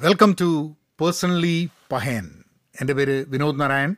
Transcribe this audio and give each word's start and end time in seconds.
Welcome 0.00 0.36
to 0.40 0.76
personally 1.00 1.68
പഹയൻ 1.92 2.30
എന്റെ 2.80 2.92
പേര് 2.92 3.24
വിനോദ് 3.28 3.60
നാരായൺ. 3.60 3.96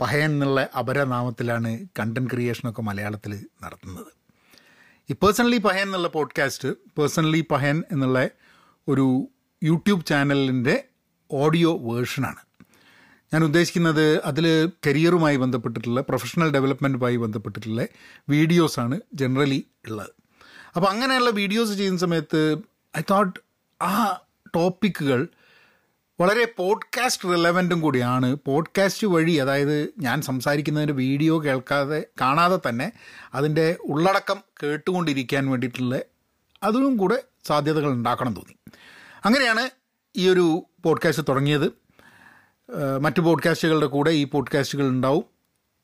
പഹയൻ 0.00 0.30
എന്നുള്ള 0.30 0.68
അപരനാമത്തിലാണ് 0.78 1.78
കണ്ടന്റ് 1.98 2.30
ക്രിയേഷനൊക്കെ 2.30 2.82
മലയാളത്തിൽ 2.82 3.46
നടത്തുന്നത്. 3.62 4.06
ഈ 5.10 5.14
പേഴ്സണലി 5.14 5.56
പഹയൻ 5.56 5.82
എന്നുള്ള 5.82 6.08
പോഡ്കാസ്റ്റ് 6.08 6.68
പേഴ്സണലി 6.68 7.44
പഹയൻ 7.50 7.82
എന്നുള്ള 7.92 8.28
ഒരു 8.88 9.28
യൂട്യൂബ് 9.62 10.06
ചാനലിന്റെ 10.06 10.84
ഓഡിയോ 11.30 11.78
വേർഷനാണ് 11.78 12.42
ഞാൻ 13.34 13.44
ഉദ്ദേശിക്കുന്നത് 13.44 14.22
അതിൽ 14.22 14.72
കരിയറുമായി 14.86 15.36
ബന്ധപ്പെട്ടിട്ടുള്ള 15.36 16.00
പ്രൊഫഷണൽ 16.00 16.50
ഡെവലപ്മെന്റുമായി 16.50 17.16
ബന്ധപ്പെട്ടിട്ടുള്ള 17.16 17.86
വീഡിയോസാണ് 18.28 19.00
ജനറലി 19.14 19.66
ഉള്ളത്. 19.88 20.10
അപ്പോൾ 20.76 20.88
അങ്ങനെയുള്ള 20.88 21.30
വീഡിയോസ് 21.30 21.72
ചെയ്യുന്ന 21.72 21.98
സമയത്ത് 21.98 22.56
ഐ 22.98 23.00
തോട്ട് 23.10 23.40
ആ 23.82 24.20
ടോപ്പിക്കുകൾ 24.56 25.28
വളരെ 26.20 26.54
പോഡ്കാസ്റ്റ് 26.56 27.28
റിലവന്റും 27.28 27.80
കൂടിയാണ്. 27.80 28.36
പോഡ്കാസ്റ്റ് 28.46 29.06
വഴി 29.06 29.32
അതായത് 29.32 29.92
ഞാൻ 29.98 30.22
സംസാരിക്കുന്നതിന്റെ 30.22 30.94
വീഡിയോ 30.94 31.44
കേൾക്കാതെ 31.44 32.06
കാണാതെ 32.20 32.58
തന്നെ 32.68 32.92
അതിന്റെ 33.34 33.76
ഉള്ളടക്കം 33.80 34.36
കേട്ടുകൊണ്ടിരിക്കാൻ 34.62 35.50
വേണ്ടിയിട്ടുള്ള 35.50 36.00
അതിനും 36.62 36.96
കൂടെ 36.96 37.22
സാധ്യതകൾ 37.44 37.92
ഉണ്ടാക്കണം 37.92 38.34
തോന്നി. 38.34 38.56
അങ്ങനെയാണ് 39.24 39.70
ഈ 40.16 40.28
ഒരു 40.28 40.66
പോഡ്കാസ്റ്റ് 40.82 41.24
തുടങ്ങിയത്. 41.28 41.72
മറ്റ് 43.00 43.20
പോഡ്കാസ്റ്റുകളുടെ 43.20 43.86
കൂടെ 43.86 44.10
ഈ 44.10 44.24
പോഡ്കാസ്റ്റുകൾ 44.24 44.88
ഉണ്ടാവും. 44.88 45.24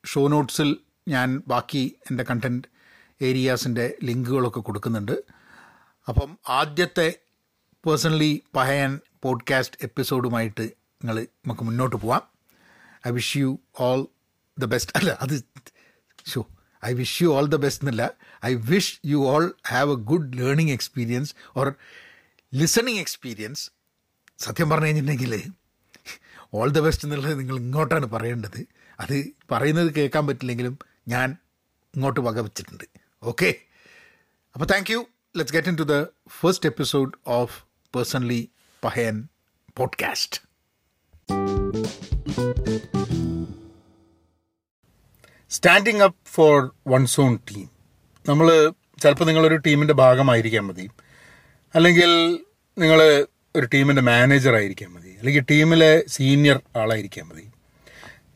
ഷോ 0.06 0.28
നോട്ട്സിൽ 0.28 0.76
ഞാൻ 1.08 1.42
ബാക്കി 1.48 1.96
എന്റെ 2.10 2.24
കണ്ടന്റ് 2.24 2.68
ഏരിയാസിന്റെ 3.22 3.96
ലിങ്കുകളൊക്കെ 4.04 4.60
കൊടുക്കുന്നുണ്ട്. 4.60 5.24
അപ്പം 6.08 6.38
ആദ്യത്തെ 6.48 7.14
പേഴ്സണലി 7.86 8.42
പഹയൻ 8.54 9.00
പോഡ്കാസ്റ്റ് 9.22 9.76
എപ്പിസോഡുമായിട്ട് 9.82 10.62
നിങ്ങൾ 10.62 11.22
നമുക്ക് 11.22 11.62
മുന്നോട്ട് 11.62 11.96
പോവാം. 11.96 12.22
I 13.06 13.10
wish 13.10 13.36
you 13.36 13.60
all 13.78 14.06
the 14.58 14.64
best 14.64 14.92
അല്ല 14.96 15.18
അത് 15.20 15.44
show 16.26 16.46
I 16.84 16.92
wish 16.92 17.22
you 17.22 17.28
all 17.28 17.46
the 17.46 17.56
best 17.56 17.84
എന്നല്ല. 17.84 18.10
I 18.44 18.54
wish 18.54 19.00
you 19.06 19.16
all 19.16 19.54
have 19.68 19.90
a 19.90 19.94
good 19.94 20.38
learning 20.38 20.72
experience 20.72 21.34
or 21.56 21.74
listening 22.54 23.00
experience 23.00 23.70
സത്യം 24.38 24.70
പറഞ്ഞു 24.70 24.86
കഴിഞ്ഞിട്ടുണ്ടെങ്കിൽ 24.86 25.52
ഓൾ 26.54 26.70
ദ 26.70 26.80
ബെസ്റ്റ് 26.80 27.04
എന്നുള്ളത് 27.04 27.40
നിങ്ങൾ 27.40 27.56
ഇങ്ങോട്ടാണ് 27.56 28.06
പറയേണ്ടത്. 28.06 28.66
അത് 29.00 29.26
പറയുന്നത് 29.50 29.94
കേൾക്കാൻ 29.94 30.26
പറ്റില്ലെങ്കിലും 30.26 30.78
ഞാൻ 31.08 31.36
ഇങ്ങോട്ട് 31.94 32.20
വകവച്ചിട്ടുണ്ട്. 32.20 32.84
ഓക്കെ 33.22 33.54
അപ്പോൾ 34.54 34.64
thank 34.64 34.90
you 34.90 35.06
let's 35.36 35.54
get 35.54 35.68
in 35.68 35.76
to 35.76 35.82
the 35.82 36.06
first 36.28 36.68
episode 36.68 37.12
of 37.26 37.71
personally 37.94 38.50
Pahayan 38.84 39.28
podcast 39.76 40.40
standing 45.50 46.00
up 46.00 46.28
for 46.28 46.74
one's 46.88 47.06
own 47.06 47.36
team 47.36 47.70
നമ്മൾ 48.28 48.72
ചിലപ്പോൾ 49.02 49.24
നിങ്ങളൊരു 49.24 49.56
ടീമിന്റെ 49.56 49.94
ഭാഗമായിരിക്കാൻ 49.94 50.66
മതി. 50.66 50.90
അല്ലെങ്കിൽ 51.74 52.38
നിങ്ങൾ 52.78 53.26
ഒരു 53.56 53.66
ടീമിന്റെ 53.74 54.02
മാനേജർ 54.02 54.54
ആയിരിക്കാൻ 54.54 54.90
മതി. 54.92 55.10
അല്ലെങ്കിൽ 55.18 55.44
ടീമിലെ 55.50 56.04
സീനിയർ 56.08 56.60
ആളായിരിക്കാൻ 56.76 57.28
മതി. 57.28 57.50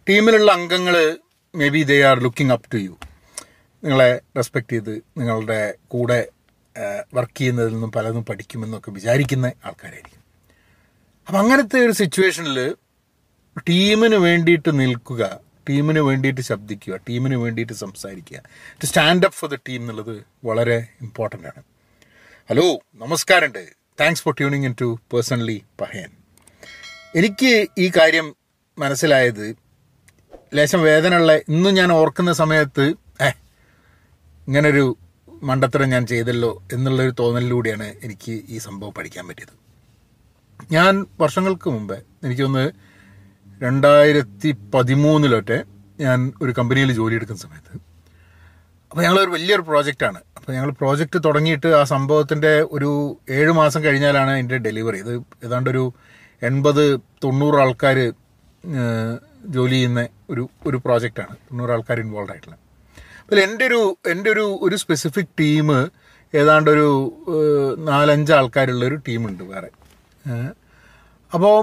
ടീമിലുള്ള 0.08 0.52
അംഗങ്ങൾ 0.52 1.18
may 1.54 1.68
be 1.68 1.82
they 1.82 2.02
are 2.02 2.20
looking 2.20 2.52
up 2.52 2.72
to 2.72 2.76
you 2.76 2.98
നിങ്ങളെ 3.84 4.20
റെസ്പെക്റ്റ് 4.36 4.72
ചെയ്ത് 4.72 5.02
നിങ്ങളുടെ 5.16 5.74
കൂടെ 5.88 6.26
വർക്ക് 7.14 7.38
ചെയ്യുന്നതിൽ 7.38 7.72
നിന്നും 7.72 7.92
പലതും 7.92 8.24
പഠിക്കുമെന്നൊക്കെ 8.24 8.90
വിചാരിക്കുന്ന 8.90 9.52
ആൾക്കാരായിരിക്കും. 9.64 10.20
അപ്പം 11.28 11.38
അങ്ങനത്തെ 11.38 11.78
ഒരു 11.80 11.92
സിറ്റുവേഷനിൽ 11.92 12.74
ടീമിന് 13.68 14.14
വേണ്ടിയിട്ട് 14.14 14.80
നിൽക്കുക 14.80 15.40
ടീമിന് 15.68 15.98
വേണ്ടിയിട്ട് 15.98 16.40
ശബ്ദിക്കുക 16.40 16.96
ടീമിന് 16.96 17.36
വേണ്ടിയിട്ട് 17.36 17.72
സംസാരിക്കുക 17.72 18.42
to 18.82 18.86
stand 18.86 19.24
up 19.24 19.38
for 19.38 19.50
the 19.50 19.58
team 19.68 19.80
എന്നുള്ളത് 19.80 20.26
വളരെ 20.44 20.86
ഇമ്പോർട്ടന്റ് 21.00 21.46
ആണ്. 21.46 21.62
ഹലോ 22.50 22.80
നമസ്കാരമുണ്ട്. 22.94 23.66
Thanks 24.00 24.22
for 24.22 24.34
tuning 24.34 24.64
in 24.64 24.74
to 24.80 24.98
personally 25.12 25.64
പഹയൻ 25.80 26.10
എനിക്ക് 27.14 27.66
ഈ 27.78 27.90
കാര്യം 27.96 28.36
മനസ്സിലായത് 28.78 29.56
ലേശം 30.54 30.82
വേദനയുള്ള 30.82 31.36
ഇന്നും 31.36 31.74
ഞാൻ 31.74 31.92
ഓർക്കുന്ന 31.92 32.32
സമയത്ത് 32.32 32.94
ഏഹ് 33.20 33.34
ഇങ്ങനൊരു 34.46 34.96
മണ്ടത്തരം 35.42 35.88
ഞാൻ 35.90 36.06
ചെയ്തല്ലോ 36.06 36.62
എന്നുള്ളൊരു 36.72 37.14
തോന്നലിലൂടെയാണ് 37.18 37.94
എനിക്ക് 38.02 38.42
ഈ 38.48 38.58
സംഭവം 38.58 38.92
പഠിക്കാൻ 38.92 39.28
പറ്റിയത്. 39.28 39.54
ഞാൻ 40.72 41.06
വർഷങ്ങൾക്ക് 41.20 41.70
മുമ്പേ 41.70 42.02
എനിക്കൊന്ന് 42.24 42.70
രണ്ടായിരത്തി 43.62 44.56
പതിമൂന്നിലൊട്ടെ 44.74 45.64
ഞാൻ 46.00 46.32
ഒരു 46.42 46.54
കമ്പനിയിൽ 46.58 46.92
ജോലി 46.92 47.14
എടുക്കുന്ന 47.14 47.40
സമയത്ത്. 47.40 47.80
അപ്പോൾ 48.90 49.02
ഞങ്ങളൊരു 49.02 49.30
വലിയൊരു 49.30 49.62
പ്രോജക്റ്റാണ്. 49.62 50.20
അപ്പോൾ 50.36 50.52
ഞങ്ങൾ 50.52 50.70
പ്രോജക്റ്റ് 50.70 51.24
തുടങ്ങിയിട്ട് 51.24 51.66
ആ 51.66 51.84
സംഭവത്തിന്റെ 51.84 52.60
ഒരു 52.60 53.20
ഏഴ് 53.30 53.52
മാസം 53.52 53.84
കഴിഞ്ഞാലാണ് 53.84 54.30
അതിന്റെ 54.30 54.58
ഡെലിവറി. 54.58 54.98
ഇത് 54.98 55.14
ഏതാണ്ട് 55.44 55.70
ഒരു 55.70 55.92
എൺപത് 56.42 57.00
തൊണ്ണൂറ് 57.24 57.56
ആൾക്കാർ 57.56 58.12
ജോലി 59.46 59.70
ചെയ്യുന്ന 59.70 60.08
ഒരു 60.30 60.48
ഒരു 60.66 60.76
പ്രോജക്റ്റാണ്. 60.76 61.36
തൊണ്ണൂറ് 61.48 61.70
ആൾക്കാർ 61.70 62.00
ഇൻവോൾവ് 62.00 62.30
ആയിട്ടുള്ള. 62.30 62.65
അതിൽ 63.28 63.40
എന്റെ 63.42 63.64
ഒരു 63.66 63.80
എന്റെ 64.10 64.30
ഒരു 64.30 64.58
ഒരു 64.62 64.76
സ്പെസിഫിക് 64.76 65.32
ടീം 65.40 65.68
ഏതാണ്ട് 66.34 66.70
ഒരു 66.70 66.88
നാലഞ്ച് 67.78 68.32
ആൾക്കാരുള്ള 68.32 68.84
ഒരു 68.84 68.96
ടീമുണ്ട് 69.08 69.42
വേറെ. 69.42 69.70
അപ്പോൾ 71.32 71.56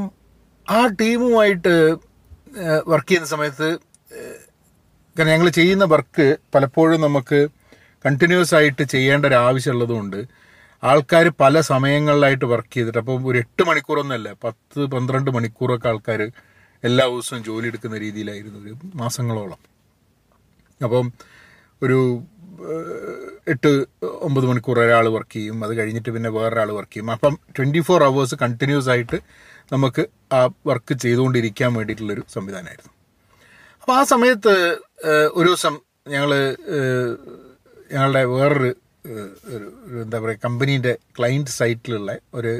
ആ 0.68 0.80
ടീമുമായിട്ട് 1.02 1.74
വർക്ക് 2.88 3.10
ചെയ്യുന്ന 3.10 3.28
സമയത്ത് 3.28 3.68
കാരണം 5.16 5.32
ഞങ്ങൾ 5.32 5.50
ചെയ്യുന്ന 5.50 5.84
വർക്ക് 5.86 6.38
പലപ്പോഴും 6.56 7.02
നമുക്ക് 7.02 7.40
കണ്ടിന്യൂസ് 8.06 8.56
ആയിട്ട് 8.56 8.84
ചെയ്യേണ്ട 8.84 9.26
ഒരു 9.26 9.36
ആവശ്യമുള്ളതുകൊണ്ട് 9.36 10.20
ആൾക്കാർ 10.84 11.26
പല 11.40 11.56
സമയങ്ങളിലായിട്ട് 11.62 12.46
വർക്ക് 12.46 12.74
ചെയ്തിട്ട് 12.74 13.00
അപ്പോൾ 13.00 13.20
ഒരു 13.24 13.38
എട്ട് 13.38 13.64
മണിക്കൂറൊന്നുമല്ല 13.64 14.30
പത്ത് 14.44 14.82
പന്ത്രണ്ട് 14.86 15.32
മണിക്കൂറൊക്കെ 15.32 15.90
ആൾക്കാർ 15.90 16.22
എല്ലാ 16.84 17.06
ദിവസവും 17.06 17.44
ജോലി 17.44 17.68
എടുക്കുന്ന 17.68 17.98
രീതിയിലായിരുന്നു 17.98 18.60
ഒരു 18.60 18.74
മാസങ്ങളോളം 18.96 19.62
അപ്പം 20.82 21.08
ഒരു 21.84 22.00
എട്ട് 23.48 23.72
ഒമ്പത് 24.28 24.46
മണിക്കൂർ 24.50 24.78
ഒരാൾ 24.80 25.08
വർക്ക് 25.16 25.34
ചെയ്യും. 25.34 25.58
അത് 25.66 25.74
കഴിഞ്ഞിട്ട് 25.78 26.10
പിന്നെ 26.10 26.30
വേറൊരാൾ 26.30 26.70
വർക്ക് 26.72 26.94
ചെയ്യും. 26.94 27.12
അപ്പം 27.12 27.34
ട്വന്റി 27.58 27.80
ഫോർ 27.80 28.04
അവേഴ്സ് 28.04 28.36
കണ്ടിന്യൂസ് 28.42 28.90
ആയിട്ട് 28.90 29.18
നമുക്ക് 29.74 30.04
ആ 30.34 30.40
വർക്ക് 30.68 30.94
ചെയ്തുകൊണ്ടിരിക്കാൻ 30.94 31.72
വേണ്ടിയിട്ടുള്ളൊരു 31.74 32.24
സംവിധാനമായിരുന്നു. 32.34 32.94
അപ്പോൾ 33.82 33.96
ആ 34.00 34.04
സമയത്ത് 34.04 34.54
ഒരു 35.34 35.48
ദിവസം 35.48 35.76
ഞങ്ങൾ 36.08 36.32
ഞങ്ങളുടെ 37.94 38.24
വേറൊരു 38.26 38.72
ഒരു 39.54 39.66
എന്താ 40.02 40.18
പറയുക 40.20 40.40
കമ്പനീന്റെ 40.46 40.94
ക്ലയന്റ് 41.18 41.50
സൈറ്റിലുള്ള 41.50 42.12
ഒരു 42.34 42.54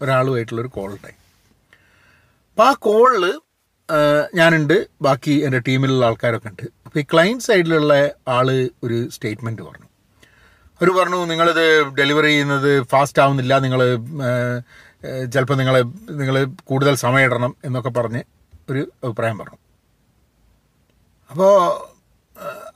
ഒരാളുമായിട്ടുള്ളൊരു 0.00 0.68
കോൾ 0.68 0.90
ഉണ്ടായി. 0.90 1.16
അപ്പോൾ 2.50 2.66
ആ 2.68 2.72
കോളിൽ 2.88 3.24
ഞാനുണ്ട്. 4.34 4.86
ബാക്കി 5.02 5.30
എന്റെ 5.30 5.58
ടീമിലുള്ള 5.58 6.06
ആൾക്കാരൊക്കെ 6.06 6.48
ഉണ്ട്. 6.48 6.62
അപ്പോൾ 6.86 7.00
ഈ 7.00 7.04
ക്ലയന്റ് 7.12 7.44
സൈഡിലുള്ള 7.44 7.94
ആൾ 8.28 8.70
ഒരു 8.84 9.08
സ്റ്റേറ്റ്മെന്റ് 9.10 9.62
പറഞ്ഞു. 9.62 9.88
അവർ 10.80 10.90
പറഞ്ഞു 10.90 11.24
നിങ്ങളിത് 11.24 11.64
ഡെലിവറി 11.98 12.26
ചെയ്യുന്നത് 12.26 12.82
ഫാസ്റ്റ് 12.82 13.22
ആവുന്നില്ല. 13.22 13.58
നിങ്ങൾ 13.58 13.80
ചിലപ്പോൾ 15.32 15.54
നിങ്ങൾ 15.54 15.82
നിങ്ങൾ 16.10 16.44
കൂടുതൽ 16.64 16.94
സമയം 16.94 17.24
ഇടണം 17.24 17.56
എന്നൊക്കെ 17.64 17.90
പറഞ്ഞ് 17.90 18.22
ഒരു 18.70 18.92
അഭിപ്രായം 19.04 19.38
പറഞ്ഞു. 19.38 19.58
അപ്പോൾ 21.30 21.52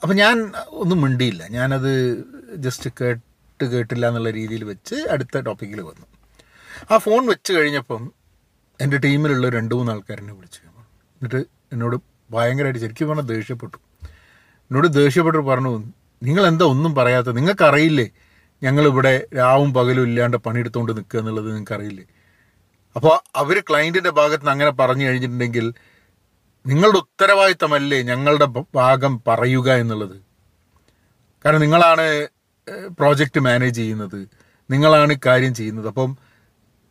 അപ്പോൾ 0.03 0.15
ഞാൻ 0.15 0.53
ഒന്നും 0.69 1.01
മിണ്ടിയില്ല. 1.01 1.49
ഞാനത് 1.49 2.25
ജസ്റ്റ് 2.57 2.91
കേട്ട് 3.01 3.65
കേട്ടില്ല 3.65 4.09
എന്നുള്ള 4.09 4.31
രീതിയിൽ 4.31 4.65
വെച്ച് 4.65 4.95
അടുത്ത 4.95 5.41
ടോപ്പിക്കിൽ 5.41 5.81
വന്നു. 5.81 6.07
ആ 6.91 6.99
ഫോൺ 6.99 7.27
വെച്ച് 7.27 7.53
കഴിഞ്ഞപ്പം 7.53 8.13
എന്റെ 8.81 8.99
ടീമിലുള്ള 8.99 9.49
രണ്ട് 9.49 9.75
മൂന്ന് 9.75 9.93
ആൾക്കാരെന്നെ 9.93 10.35
വിളിച്ചു. 10.35 10.66
എന്നിട്ട് 11.17 11.41
എന്നോട് 11.73 11.97
ഭയങ്കരമായിട്ട് 12.35 12.81
ശരിക്കും 12.85 13.09
പറഞ്ഞാൽ 13.09 13.27
ദേഷ്യപ്പെട്ടു. 13.35 13.79
എന്നോട് 14.69 14.89
ദേഷ്യപ്പെട്ട് 15.01 15.39
പറഞ്ഞു 15.39 15.73
നിങ്ങൾ 16.23 16.47
എന്താ 16.47 16.65
ഒന്നും 16.65 16.95
പറയാത്ത? 16.95 17.29
നിങ്ങൾക്കറിയില്ലേ 17.29 18.07
ഞങ്ങളിവിടെ 18.63 19.27
രാവും 19.37 19.75
പകലും 19.75 20.03
ഇല്ലാണ്ട് 20.03 20.37
പണിയെടുത്തുകൊണ്ട് 20.37 20.93
നിൽക്കുക 20.97 21.19
എന്നുള്ളത് 21.21 21.49
നിങ്ങൾക്കറിയില്ലേ? 21.49 22.05
അപ്പോൾ 22.97 23.15
അവർ 23.37 23.57
ക്ലയന്റിന്റെ 23.69 24.11
ഭാഗത്ത് 24.11 24.43
നിന്ന് 24.43 24.53
അങ്ങനെ 24.53 24.71
പറഞ്ഞു 24.71 25.05
കഴിഞ്ഞിട്ടുണ്ടെങ്കിൽ 25.05 25.75
നിങ്ങളുടെ 26.67 26.99
ഉത്തരവാദിത്തമല്ലേ 26.99 28.03
ഞങ്ങളുടെ 28.03 28.47
ഭാഗം 28.75 29.13
പറയുക 29.29 29.69
എന്നുള്ളത്? 29.73 30.17
കാരണം 31.45 31.61
നിങ്ങളാണ് 31.61 32.07
പ്രോജക്റ്റ് 32.99 33.41
മാനേജ് 33.41 33.77
ചെയ്യുന്നത്. 33.77 34.21
നിങ്ങളാണ് 34.71 35.17
കാര്യം 35.27 35.55
ചെയ്യുന്നത്. 35.55 35.89
അപ്പം 35.89 36.17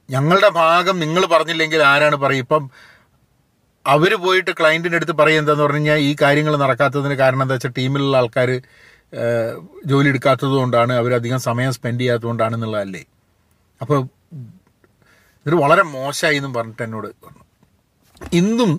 ഞങ്ങളുടെ 0.09 0.49
ഭാഗം 0.49 0.99
നിങ്ങൾ 0.99 1.25
പറഞ്ഞില്ലെങ്കിൽ 1.25 1.81
ആരാണ് 1.83 2.15
പറയും? 2.15 2.43
ഇപ്പം 2.45 2.63
അവർ 3.93 4.11
പോയിട്ട് 4.23 4.51
ക്ലയന്റിന്റെ 4.59 4.97
അടുത്ത് 4.99 5.15
പറയും 5.21 5.39
എന്താന്ന് 5.41 5.63
പറഞ്ഞു 5.65 5.81
കഴിഞ്ഞാൽ 5.81 5.99
ഈ 6.07 6.11
കാര്യങ്ങൾ 6.21 6.53
നടക്കാത്തതിന് 6.63 7.15
കാരണം 7.21 7.43
എന്താ 7.45 7.55
വെച്ചാൽ 7.57 7.73
ടീമിലുള്ള 7.79 8.15
ആൾക്കാർ 8.21 8.49
ജോലി 9.91 10.07
എടുക്കാത്തത് 10.13 10.55
കൊണ്ടാണ് 10.61 10.93
അവരധികം 11.01 11.39
സമയം 11.49 11.71
സ്പെൻഡ് 11.77 12.01
ചെയ്യാത്തത് 12.03 12.27
കൊണ്ടാണെന്നുള്ളതല്ലേ 12.29 13.03
അപ്പോൾ 13.81 13.99
ഇത് 15.45 15.55
വളരെ 15.63 15.83
മോശമായി 15.95 16.37
എന്നും 16.39 16.51
പറഞ്ഞിട്ട് 16.57 16.83
എന്നോട് 16.87 17.07
പറഞ്ഞു. 17.23 17.43
ഇന്നും 18.39 18.71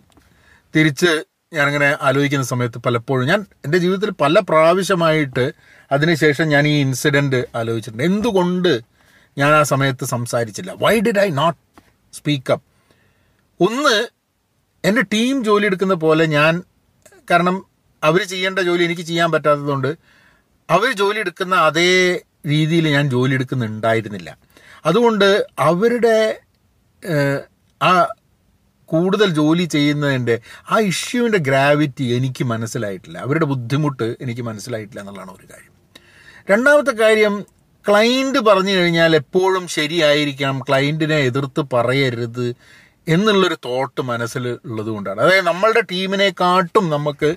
തിരിച്ച് 0.75 1.11
ഞാനിങ്ങനെ 1.57 1.89
ആലോചിക്കുന്ന 2.07 2.47
സമയത്ത് 2.53 2.79
പലപ്പോഴും 2.87 3.27
ഞാൻ 3.33 3.41
എന്റെ 3.65 3.79
ജീവിതത്തിൽ 3.83 4.11
പല 4.23 4.39
പ്രാവശ്യമായിട്ട് 4.49 5.45
അതിനുശേഷം 5.91 6.47
ഞാൻ 6.55 6.65
ഈ 6.73 6.75
ഇൻസിഡന്റ് 6.87 7.41
ആലോചിച്ചിട്ടുണ്ട്. 7.61 8.05
എന്തുകൊണ്ട് 8.11 8.73
ഞാൻ 9.37 9.51
ആ 9.61 9.63
സമയത്ത് 9.73 10.05
സംസാരിച്ചില്ല? 10.15 10.73
Why 10.85 10.95
did 11.07 11.23
I 11.27 11.29
not 11.41 11.59
speak up 12.19 12.65
ഒന്ന് 13.61 13.97
എന്റെ 14.87 15.03
ടീം 15.03 15.45
ജോലി 15.45 15.67
എടുക്കുന്ന 15.67 15.95
പോലെ 15.95 16.27
ഞാൻ 16.27 16.63
കാരണം 17.31 17.67
അവർ 18.05 18.23
ചെയ്യേണ്ട 18.23 18.59
ജോലി 18.59 18.85
എനിക്ക് 18.85 19.03
ചെയ്യാൻ 19.03 19.33
പറ്റാത്തതുകൊണ്ട് 19.33 19.97
അവർ 20.71 20.93
ജോലി 20.93 21.19
എടുക്കുന്ന 21.19 21.55
അതേ 21.55 22.21
രീതിയിൽ 22.47 22.89
ഞാൻ 22.89 23.11
ജോലി 23.11 23.35
എടുക്കുന്നുണ്ടായിരുന്നില്ല. 23.35 24.39
അതുകൊണ്ട് 24.87 25.47
അവരുടെ 25.59 26.41
ആ 27.83 28.07
കൂടുതൽ 28.85 29.29
ജോലി 29.31 29.65
ചെയ്യുന്നതിന്റെ 29.65 30.41
ആ 30.71 30.79
ഇഷ്യൂവിന്റെ 30.79 31.39
ഗ്രാവിറ്റി 31.39 32.05
എനിക്ക് 32.05 32.45
മനസ്സിലായിട്ടില്ല. 32.45 33.19
അവരുടെ 33.19 33.45
ബുദ്ധിമുട്ട് 33.45 34.17
എനിക്ക് 34.21 34.43
മനസ്സിലായിട്ടില്ല 34.43 35.01
എന്നുള്ളതാണ് 35.01 35.31
ഒരു 35.31 35.47
കാര്യം. 35.53 35.73
രണ്ടാമത്തെ 36.51 36.91
കാര്യം 36.91 37.35
ക്ലൈന്റ് 37.89 38.39
പറഞ്ഞു 38.39 38.73
കഴിഞ്ഞാൽ 38.73 39.17
എപ്പോഴും 39.17 39.69
ശരിയായിരിക്കണം. 39.69 40.61
ക്ലൈന്റിനെ 40.69 41.17
എതിർത്ത് 41.17 41.63
പറയരുത്. 41.73 42.47
എന്നുള്ളൊരു 43.09 43.57
തോട്ട് 43.65 44.01
മനസ്സിൽ 44.01 44.59
ഉള്ളത് 44.65 44.87
കൊണ്ടാണ്. 44.87 45.21
അതായത് 45.21 45.47
നമ്മളുടെ 45.47 45.81
ടീമിനെക്കാട്ടും 45.81 46.91
നമുക്ക് 46.91 47.37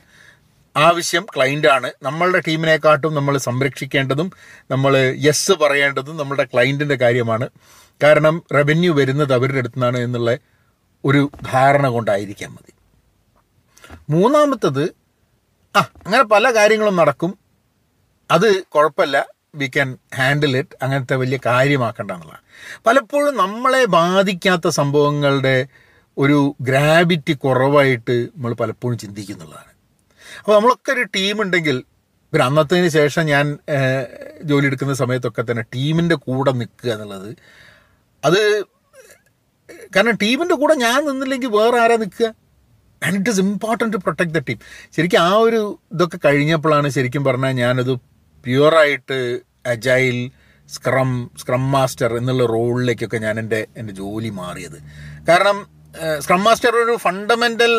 ആവശ്യം 0.78 1.26
ക്ലൈന്റാണ് 1.36 1.92
നമ്മളുടെ 2.04 2.40
ടീമിനെക്കാട്ടും 2.40 3.16
നമ്മൾ 3.16 3.38
സംരക്ഷിക്കേണ്ടതും 3.38 4.32
നമ്മൾ 4.72 4.98
യെസ് 4.98 5.52
പറയേണ്ടതും 5.52 6.18
നമ്മുടെ 6.18 6.44
ക്ലൈന്റിന്റെ 6.44 6.96
കാര്യമാണ്. 6.96 7.50
കാരണം 8.04 8.44
റവന്യൂ 8.54 8.94
വരുന്നത് 8.94 9.34
അവരുടെ 9.34 9.58
അടുത്തുനിന്നാണ് 9.58 9.98
എന്നുള്ള 9.98 10.38
ഒരു 11.06 11.32
ധാരണ 11.54 11.88
കൊണ്ടായിരിക്കാം 11.88 12.56
മതി. 12.56 12.74
മൂന്നാമത്തത് 14.10 14.84
ആ 15.78 15.80
അങ്ങനെ 15.80 16.24
പല 16.24 16.56
കാര്യങ്ങളും 16.56 16.96
നടക്കും. 16.96 17.38
അത് 18.32 18.64
കുഴപ്പമില്ല. 18.64 19.39
വി 19.62 19.68
ക്യാൻ 19.76 19.90
ഹാൻഡിൽ 20.18 20.54
ഇറ്റ് 20.62 20.76
അങ്ങനത്തെ 20.84 21.16
വലിയ 21.24 21.38
കാര്യമാക്കേണ്ട 21.50 22.12
എന്നുള്ളതാണ്. 22.16 22.44
പലപ്പോഴും 22.88 23.34
നമ്മളെ 23.44 23.84
ബാധിക്കാത്ത 24.00 24.68
സംഭവങ്ങളുടെ 24.80 25.58
ഒരു 26.18 26.40
ഗ്രാവിറ്റി 26.70 27.34
കുറവായിട്ട് 27.46 28.16
നമ്മൾ 28.36 28.54
പലപ്പോഴും 28.62 28.98
ചിന്തിക്കുന്നുള്ളതാണ്. 29.04 29.72
അപ്പോൾ 30.40 30.54
നമ്മളൊക്കെ 30.58 30.92
ഒരു 30.98 31.06
ടീം 31.18 31.38
ഉണ്ടെങ്കിൽ 31.44 31.78
പിന്നെ 32.34 32.44
അന്നത്തതിന് 32.46 32.90
ശേഷം 32.98 33.24
ഞാൻ 33.34 33.46
ജോലി 34.50 34.68
എടുക്കുന്ന 34.70 34.94
സമയത്തൊക്കെ 35.04 35.44
തന്നെ 35.50 35.64
ടീമിന്റെ 35.76 36.18
കൂടെ 36.26 36.52
നിൽക്കുക 36.60 36.92
എന്നുള്ളത്. 36.96 37.30
അത് 38.24 38.42
കാരണം 39.96 40.18
ടീമിന്റെ 40.24 40.56
കൂടെ 40.62 40.76
ഞാൻ 40.86 41.00
നിന്നില്ലെങ്കിൽ 41.10 41.52
വേറെ 41.58 41.78
ആരാ 41.84 41.96
നിൽക്കുക? 42.04 42.28
And 43.02 43.18
it 43.20 43.32
is 43.34 43.42
important 43.46 43.94
to 43.96 44.00
protect 44.06 44.34
the 44.38 44.40
team 44.48 44.60
ശരിക്കും 44.96 45.20
ആ 45.28 45.32
ഒരു 45.48 45.62
ഇതൊക്കെ 45.94 46.18
കഴിഞ്ഞപ്പോഴാണ് 46.26 46.88
ശരിക്കും 46.98 47.24
പറഞ്ഞാൽ 47.28 47.54
ഞാനത് 47.64 47.94
പ്യുവറായിട്ട് 48.46 49.18
അജൈൽ 49.70 50.32
സ്ക്രം 50.70 51.32
സ്ക്രം 51.40 51.72
മാസ്റ്റർ 51.72 52.18
എന്നുള്ള 52.18 52.46
റോളിലേക്കൊക്കെ 52.46 53.18
ഞാൻ 53.18 53.40
എന്റെ 53.40 53.68
എന്റെ 53.78 53.94
ജോലി 53.94 54.30
മാറിയത്. 54.30 54.80
കാരണം 55.30 55.80
സ്ക്രം 56.20 56.44
മാസ്റ്റർ 56.44 56.76
ഒരു 56.84 56.98
ഫണ്ടമെന്റൽ 56.98 57.74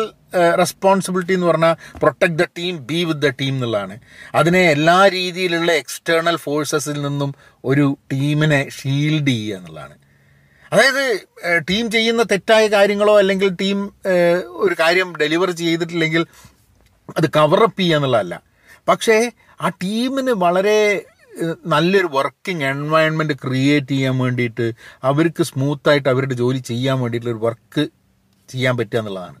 റെസ്പോൺസിബിലിറ്റി 0.57 1.33
എന്ന് 1.33 1.47
പറഞ്ഞാൽ 1.47 1.75
protect 1.99 2.37
the 2.39 2.45
team 2.57 2.77
be 2.85 3.03
with 3.03 3.21
the 3.21 3.29
team 3.29 3.53
എന്നുള്ളതാണ്. 3.53 3.99
അതിനെ 4.35 4.61
എല്ലാ 4.69 5.07
രീതിയിലുള്ള 5.07 5.71
എക്സ്റ്റേണൽ 5.71 6.35
ഫോഴ്സസിൽ 6.35 7.01
നിന്നും 7.01 7.35
ഒരു 7.65 7.97
ടീമിനെ 8.13 8.69
ഷീൽഡ് 8.69 9.27
ചെയ്യുക 9.27 9.57
എന്നുള്ളതാണ്. 9.57 9.95
അതായത് 10.73 11.27
ടീം 11.69 11.91
ചെയ്യുന്ന 11.91 12.23
തെറ്റായ 12.23 12.67
കാര്യങ്ങളോ 12.67 13.19
അല്ലെങ്കിൽ 13.19 13.49
ടീം 13.61 13.93
ഒരു 14.47 14.75
കാര്യം 14.79 15.09
ഡെലിവർ 15.21 15.51
ചെയ്തിട്ടില്ലെങ്കിൽ 15.51 16.25
അത് 17.17 17.27
കവറപ്പ് 17.29 17.79
ചെയ്യുക 17.79 17.97
എന്നുള്ളതല്ല. 17.97 18.41
പക്ഷേ 18.87 19.31
ആ 19.61 19.69
ടീമിന് 19.69 20.31
വളരെ 20.31 20.79
നല്ലൊരു 21.65 22.09
വർക്കിംഗ് 22.11 22.63
എൻവയൺമെന്റ് 22.63 23.33
ക്രിയേറ്റ് 23.33 23.87
ചെയ്യാൻ 23.87 24.17
വേണ്ടിയിട്ട് 24.17 24.71
അവർക്ക് 25.03 25.43
സ്മൂത്തായിട്ട് 25.43 26.09
അവരുടെ 26.09 26.33
ജോലി 26.33 26.57
ചെയ്യാൻ 26.57 26.99
വേണ്ടിയിട്ടുള്ള 27.01 27.35
ഒരു 27.37 27.43
വർക്ക് 27.45 27.83
ചെയ്യാൻ 28.49 28.77
പറ്റുക 28.77 28.99
എന്നുള്ളതാണ്. 28.99 29.39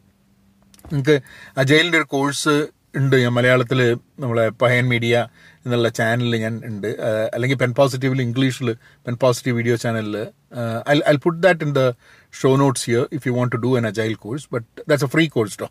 നിങ്ങൾക്ക് 0.91 1.21
അജയലിന്റെ 1.57 1.97
ഒരു 1.97 2.05
കോഴ്സ് 2.05 2.55
ഉണ്ട്. 2.95 3.15
ഞാൻ 3.15 3.33
മലയാളത്തിൽ 3.33 3.79
നമ്മളെ 4.19 4.49
പയൻ 4.49 4.85
മീഡിയ 4.87 5.27
എന്നുള്ള 5.65 5.89
ചാനലിൽ 5.89 6.35
ഞാൻ 6.35 6.61
ഉണ്ട്. 6.65 6.87
അല്ലെങ്കിൽ 7.33 7.57
പെൻ 7.57 7.73
പോസിറ്റീവിൽ 7.73 8.21
ഇംഗ്ലീഷിൽ 8.21 8.75
പെൻ 9.05 9.15
പോസിറ്റീവ് 9.15 9.55
വീഡിയോ 9.55 9.75
ചാനലിൽ 9.75 10.17
I 10.89 10.99
I 11.07 11.15
put 11.15 11.43
that 11.43 11.63
in 11.63 11.73
the 11.73 11.83
show 12.41 12.55
notes 12.55 12.89
here 12.89 13.07
if 13.11 13.27
you 13.27 13.33
want 13.33 13.55
to 13.55 13.57
do 13.57 13.77
an 13.77 13.87
agile 13.87 14.13
course 14.13 14.47
but 14.51 14.67
that's 14.89 15.05
a 15.05 15.07
free 15.07 15.27
course 15.27 15.59
to 15.59 15.69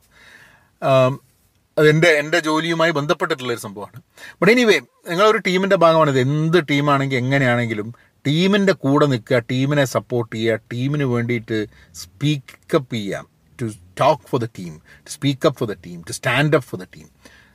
അത് 1.81 1.89
എന്റെ 1.91 2.09
എന്റെ 2.09 2.39
ജോലിയുമായി 2.41 2.91
ബന്ധപ്പെട്ടിട്ടുള്ള 2.91 3.53
ഒരു 3.53 3.61
സംഭവമാണ്. 3.61 3.99
ബട്ട് 4.41 4.53
എനിവേ 4.53 4.81
നിങ്ങളൊരു 5.09 5.39
ടീമിന്റെ 5.39 5.77
ഭാഗമാണ്. 5.77 6.11
ഇത് 6.11 6.21
എന്ത് 6.21 6.59
ടീമാണെങ്കിൽ 6.71 7.17
എങ്ങനെയാണെങ്കിലും 7.17 7.95
ടീമിന്റെ 8.27 8.73
കൂടെ 8.73 9.07
നിൽക്കുക 9.07 9.39
ടീമിനെ 9.51 9.85
സപ്പോർട്ട് 9.85 10.37
ചെയ്യുക 10.37 10.57
ടീമിന് 10.73 11.05
വേണ്ടിയിട്ട് 11.05 11.67
സ്പീക്കപ്പ് 11.95 12.95
ചെയ്യാം 12.95 13.27
to 13.63 13.67
talk 14.01 14.23
for 14.31 14.41
the 14.41 14.49
team 14.59 14.73
to 15.07 15.11
speak up 15.11 15.59
for 15.59 15.69
the 15.69 15.77
team 15.87 16.01
to 16.09 16.13
stand 16.13 16.57
up 16.57 16.69
for 16.69 16.81
the 16.81 16.87
team 16.97 17.07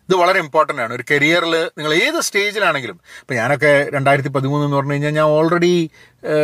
ഇത് 0.09 0.15
വളരെ 0.15 0.39
ഇമ്പോർട്ടന്റ് 0.39 0.81
ആണ്. 0.81 0.93
ഒരു 0.93 1.03
കരിയറിൽ 1.11 1.53
നിങ്ങൾ 1.77 1.93
ഏത് 1.93 2.19
സ്റ്റേജിലാണെങ്കിലും 2.21 2.97
ഇപ്പം 3.21 3.35
ഞാനൊക്കെ 3.35 3.89
രണ്ടായിരത്തി 3.93 4.29
പതിമൂന്ന് 4.29 4.65
എന്ന് 4.65 4.77
പറഞ്ഞു 4.77 4.93
കഴിഞ്ഞാൽ 4.93 5.11
ഞാൻ 5.11 5.25
ഓൾറെഡി 5.25 5.89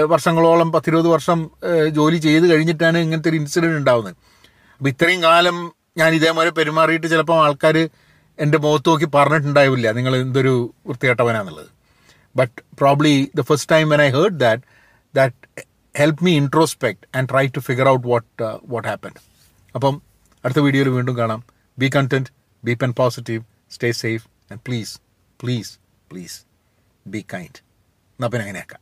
വർഷങ്ങളോളം 0.05 0.71
പത്തിരുപത് 0.71 1.07
വർഷം 1.07 1.51
ജോലി 1.89 2.17
ചെയ്ത് 2.17 2.45
കഴിഞ്ഞിട്ടാണ് 2.53 2.97
ഇങ്ങനത്തെ 2.97 3.29
ഒരു 3.29 3.35
ഇൻസിഡന്റ് 3.35 3.77
ഉണ്ടാവുന്നത്. 3.77 4.15
അപ്പം 4.77 4.89
ഇത്രയും 4.89 5.23
കാലം 5.23 5.57
ഞാൻ 5.99 6.13
ഇതേമാതിരി 6.17 6.51
പെരുമാറിയിട്ട് 6.57 7.07
ചിലപ്പോൾ 7.07 7.37
ആൾക്കാർ 7.45 7.77
എന്റെ 8.39 8.57
മുഖത്ത് 8.63 8.89
നോക്കി 8.89 9.07
പറഞ്ഞിട്ടുണ്ടാവില്ല. 9.15 9.87
നിങ്ങൾ 9.97 10.13
എന്തൊരു 10.15 10.53
വൃത്തികെട്ടവനാന്നുള്ളത്. 10.87 11.71
But 12.35 12.55
probably 12.81 13.13
the 13.37 13.41
first 13.49 13.69
time 13.71 13.85
when 13.93 14.01
I 14.01 14.09
heard 14.17 14.37
that 14.43 14.61
that 15.15 15.65
help 15.95 16.23
me 16.25 16.33
introspect 16.41 17.03
and 17.17 17.29
try 17.31 17.45
to 17.55 17.61
figure 17.67 17.87
out 17.93 18.05
what 18.11 18.43
what 18.73 18.87
happen 18.87 19.13
അപ്പം 19.75 19.95
അടുത്ത 20.45 20.59
വീഡിയോയിൽ 20.65 20.89
വീണ്ടും 20.97 21.17
കാണാം. 21.17 21.41
Be 21.77 21.89
content 21.95 22.31
be 22.63 22.73
pen 22.83 22.93
positive 23.01 23.43
stay 23.71 23.91
safe 24.03 24.25
and 24.51 24.61
please 24.67 24.93
please 25.43 25.73
please 26.11 26.37
be 27.07 27.25
kind 27.33 27.59
എന്നാൽ 28.15 28.29
പിന്നെ 28.29 28.43
അങ്ങനെയാക്കാം. 28.45 28.81